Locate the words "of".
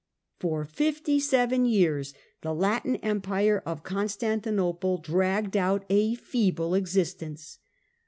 3.67-3.83, 6.13-6.17